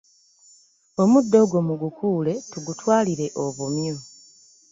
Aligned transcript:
Omuddo 1.01 1.37
ogwo 1.43 1.59
mugukuule 1.67 2.33
tugutwalire 2.51 3.25
obumyu. 3.45 3.95